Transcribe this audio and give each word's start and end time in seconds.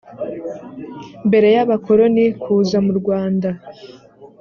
mbere 1.27 1.47
y’abakoroni 1.55 2.25
kuza 2.41 2.77
m’urwanda 2.85 3.49